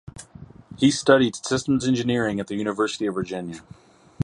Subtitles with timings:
[0.79, 3.59] She studied systems engineering at the University of Virginia.